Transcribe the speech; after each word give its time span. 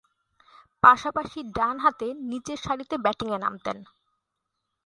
পাশাপাশি 0.83 1.39
ডানহাতে 1.57 2.07
নিচের 2.29 2.59
সারিতে 2.65 2.95
ব্যাটিংয়ে 2.97 3.37
নামতেন। 3.37 3.77